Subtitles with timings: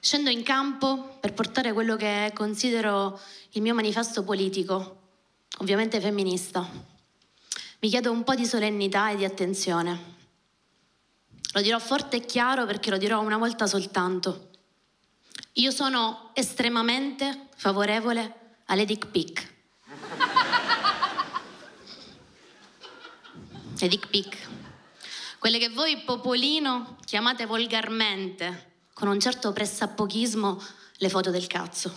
[0.00, 3.18] Scendo in campo per portare quello che considero
[3.52, 5.00] il mio manifesto politico,
[5.58, 6.68] ovviamente femminista.
[7.80, 10.12] Mi chiedo un po' di solennità e di attenzione.
[11.52, 14.50] Lo dirò forte e chiaro perché lo dirò una volta soltanto.
[15.54, 19.53] Io sono estremamente favorevole alle dick pic.
[23.84, 24.38] Le dick pic.
[25.38, 30.62] Quelle che voi, popolino, chiamate volgarmente, con un certo pressappochismo,
[30.96, 31.92] le foto del cazzo.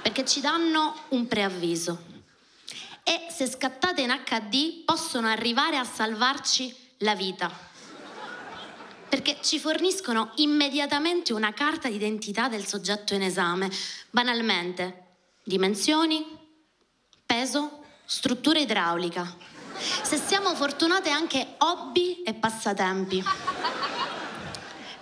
[0.00, 2.02] Perché ci danno un preavviso.
[3.02, 7.52] E se scattate in HD possono arrivare a salvarci la vita.
[9.10, 13.70] Perché ci forniscono immediatamente una carta d'identità del soggetto in esame.
[14.08, 16.24] Banalmente, dimensioni,
[17.26, 19.57] peso, struttura idraulica.
[19.78, 23.22] Se siamo fortunate anche hobby e passatempi.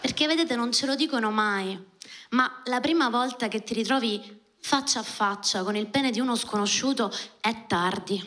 [0.00, 1.78] Perché vedete, non ce lo dicono mai,
[2.30, 6.34] ma la prima volta che ti ritrovi faccia a faccia con il pene di uno
[6.36, 8.24] sconosciuto è tardi.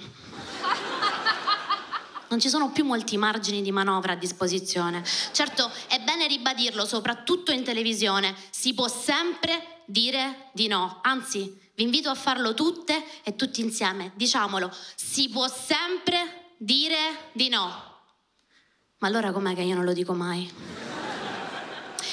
[2.29, 5.03] Non ci sono più molti margini di manovra a disposizione.
[5.31, 8.35] Certo, è bene ribadirlo, soprattutto in televisione.
[8.51, 10.99] Si può sempre dire di no.
[11.01, 14.11] Anzi, vi invito a farlo tutte e tutti insieme.
[14.13, 16.28] Diciamolo, si può sempre
[16.61, 17.87] dire di no.
[18.97, 20.51] Ma allora com'è che io non lo dico mai?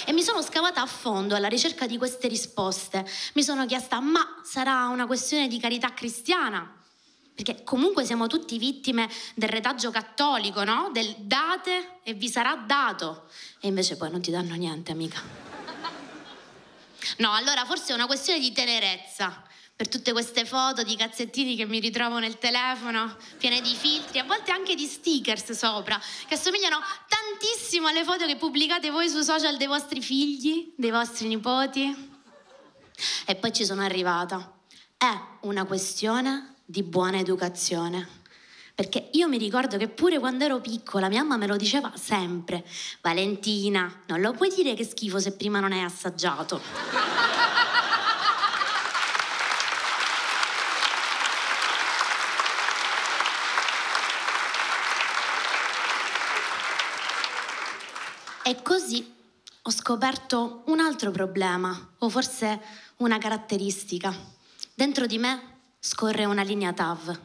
[0.08, 3.04] E mi sono scavata a fondo alla ricerca di queste risposte.
[3.34, 6.80] Mi sono chiesta, ma sarà una questione di carità cristiana?
[7.34, 10.90] Perché comunque siamo tutti vittime del retaggio cattolico, no?
[10.92, 13.28] Del date e vi sarà dato.
[13.60, 15.20] E invece poi non ti danno niente, amica.
[17.18, 19.42] No, allora forse è una questione di tenerezza.
[19.76, 24.24] Per tutte queste foto di cazzettini che mi ritrovo nel telefono, piene di filtri, a
[24.24, 29.58] volte anche di stickers sopra, che assomigliano tantissimo alle foto che pubblicate voi sui social
[29.58, 31.94] dei vostri figli, dei vostri nipoti.
[33.26, 34.50] E poi ci sono arrivata.
[34.96, 38.08] È una questione di buona educazione.
[38.74, 42.64] Perché io mi ricordo che pure quando ero piccola mia mamma me lo diceva sempre,
[43.02, 47.45] Valentina, non lo puoi dire che schifo se prima non hai assaggiato.
[58.48, 59.12] E così
[59.62, 62.62] ho scoperto un altro problema, o forse
[62.98, 64.14] una caratteristica.
[64.72, 67.20] Dentro di me scorre una linea TAV.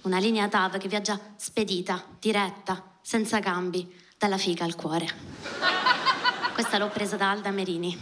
[0.00, 5.06] Una linea TAV che viaggia spedita, diretta, senza cambi, dalla fica al cuore.
[6.52, 7.96] Questa l'ho presa da Alda Merini.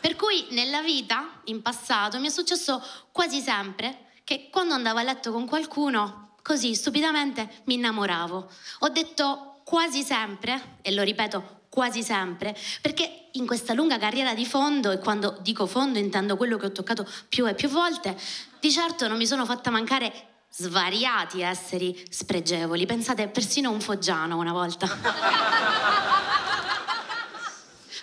[0.00, 5.02] Per cui nella vita, in passato, mi è successo quasi sempre che quando andavo a
[5.02, 8.50] letto con qualcuno, così stupidamente mi innamoravo.
[8.80, 14.46] Ho detto quasi sempre, e lo ripeto quasi sempre, perché in questa lunga carriera di
[14.46, 18.16] fondo, e quando dico fondo intendo quello che ho toccato più e più volte,
[18.60, 20.10] di certo non mi sono fatta mancare
[20.50, 22.86] svariati esseri spregevoli.
[22.86, 24.88] Pensate, persino un foggiano una volta.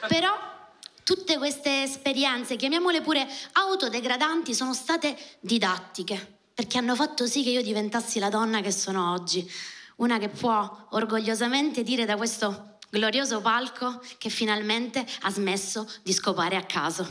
[0.08, 0.38] Però
[1.04, 7.64] tutte queste esperienze, chiamiamole pure autodegradanti, sono state didattiche, perché hanno fatto sì che io
[7.64, 14.02] diventassi la donna che sono oggi una che può orgogliosamente dire da questo glorioso palco
[14.18, 17.08] che finalmente ha smesso di scopare a caso.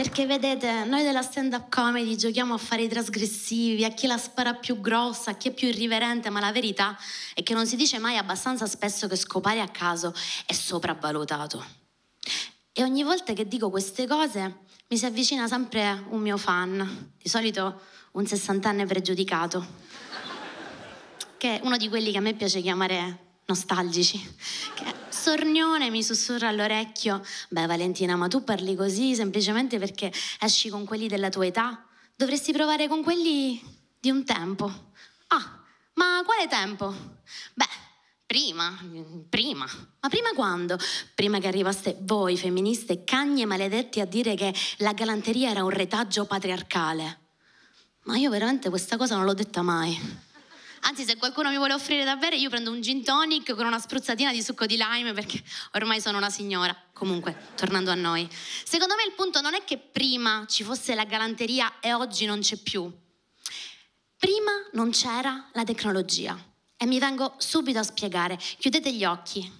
[0.00, 4.54] Perché vedete, noi della stand-up comedy giochiamo a fare i trasgressivi, a chi la spara
[4.54, 6.96] più grossa, a chi è più irriverente, ma la verità
[7.34, 10.14] è che non si dice mai abbastanza spesso che scopare a caso
[10.46, 11.62] è sopravvalutato.
[12.72, 17.28] E ogni volta che dico queste cose mi si avvicina sempre un mio fan, di
[17.28, 17.80] solito
[18.12, 19.64] un sessantenne pregiudicato,
[21.36, 24.18] che è uno di quelli che a me piace chiamare nostalgici,
[24.74, 30.84] che sornione mi sussurra all'orecchio, beh Valentina, ma tu parli così semplicemente perché esci con
[30.84, 31.86] quelli della tua età?
[32.16, 33.62] Dovresti provare con quelli
[33.96, 34.92] di un tempo.
[35.28, 35.62] Ah,
[35.94, 36.92] ma quale tempo?
[37.54, 37.64] Beh,
[38.30, 38.78] Prima,
[39.28, 39.66] prima.
[39.98, 40.78] Ma prima quando?
[41.16, 46.26] Prima che arrivaste voi, femministe, cagne maledetti, a dire che la galanteria era un retaggio
[46.26, 47.18] patriarcale.
[48.04, 49.98] Ma io veramente questa cosa non l'ho detta mai.
[50.82, 53.80] Anzi, se qualcuno mi vuole offrire da bere, io prendo un gin tonic con una
[53.80, 55.42] spruzzatina di succo di lime perché
[55.72, 56.72] ormai sono una signora.
[56.92, 58.28] Comunque, tornando a noi.
[58.30, 62.38] Secondo me il punto non è che prima ci fosse la galanteria e oggi non
[62.38, 62.88] c'è più.
[64.16, 66.49] Prima non c'era la tecnologia.
[66.82, 68.38] E mi vengo subito a spiegare.
[68.38, 69.52] Chiudete gli occhi.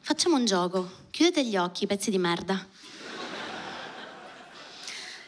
[0.00, 0.88] Facciamo un gioco.
[1.10, 2.64] Chiudete gli occhi, pezzi di merda.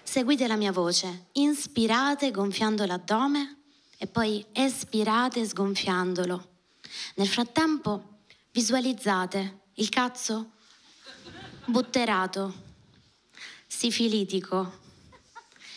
[0.05, 3.63] seguite la mia voce, inspirate gonfiando l'addome
[3.97, 6.49] e poi espirate sgonfiandolo.
[7.15, 8.19] Nel frattempo
[8.53, 10.51] visualizzate il cazzo
[11.65, 12.55] butterato,
[13.67, 14.79] sifilitico,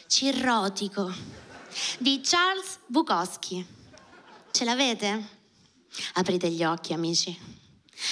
[0.07, 1.11] cirrotico
[1.97, 3.81] di Charles Bukowski.
[4.55, 5.29] Ce l'avete?
[6.13, 7.35] Aprite gli occhi, amici.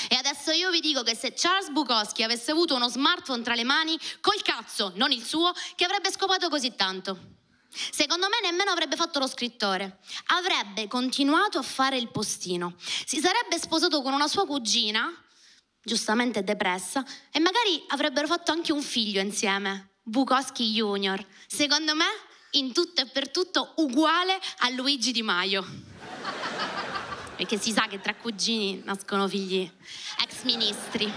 [0.09, 3.63] E adesso io vi dico che se Charles Bukowski avesse avuto uno smartphone tra le
[3.63, 7.37] mani, col cazzo, non il suo, che avrebbe scopato così tanto.
[7.69, 12.73] Secondo me nemmeno avrebbe fatto lo scrittore, avrebbe continuato a fare il postino,
[13.05, 15.13] si sarebbe sposato con una sua cugina,
[15.83, 21.23] giustamente depressa, e magari avrebbero fatto anche un figlio insieme, Bukowski Junior.
[21.45, 22.07] Secondo me,
[22.53, 25.90] in tutto e per tutto, uguale a Luigi Di Maio.
[27.41, 29.67] Perché si sa che tra cugini nascono figli
[30.21, 31.11] ex ministri.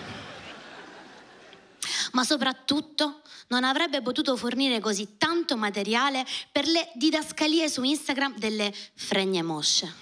[2.13, 8.73] Ma soprattutto non avrebbe potuto fornire così tanto materiale per le didascalie su Instagram delle
[8.95, 9.93] fregne mosce.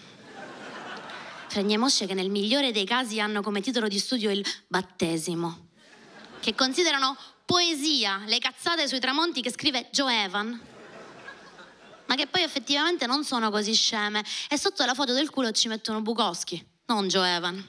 [1.48, 5.70] Fregne mosce che nel migliore dei casi hanno come titolo di studio il battesimo,
[6.38, 10.70] che considerano poesia le cazzate sui tramonti che scrive Joe Evan,
[12.12, 15.69] ma che poi effettivamente non sono così sceme e sotto la foto del culo ci
[15.69, 17.67] mettono Bukowski, non Joe Evan.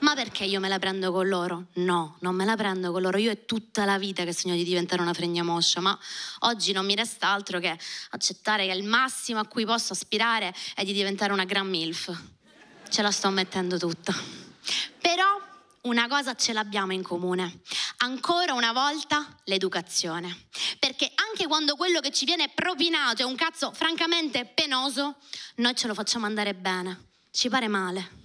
[0.00, 1.66] Ma perché io me la prendo con loro?
[1.74, 3.18] No, non me la prendo con loro.
[3.18, 5.98] Io è tutta la vita che sogno di diventare una fregna moscia, ma
[6.40, 7.76] oggi non mi resta altro che
[8.10, 12.16] accettare che il massimo a cui posso aspirare è di diventare una gran MILF.
[12.88, 14.14] Ce la sto mettendo tutta.
[15.00, 15.40] Però
[15.82, 17.62] una cosa ce l'abbiamo in comune.
[17.96, 20.46] Ancora una volta l'educazione.
[20.78, 25.16] Perché anche quando quello che ci viene propinato è un cazzo francamente penoso,
[25.56, 27.08] noi ce lo facciamo andare bene.
[27.30, 28.20] Ci pare male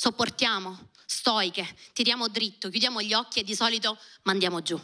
[0.00, 4.80] sopportiamo, stoiche, tiriamo dritto, chiudiamo gli occhi e di solito mandiamo giù.